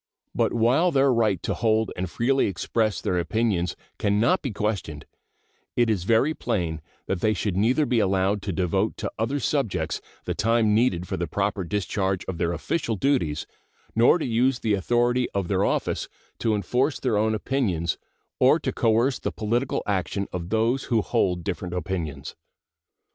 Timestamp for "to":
1.43-1.53, 8.41-8.51, 8.97-9.11, 14.17-14.25, 16.39-16.55, 18.59-18.73